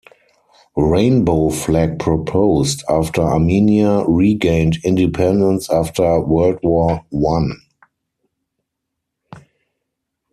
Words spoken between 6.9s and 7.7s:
One.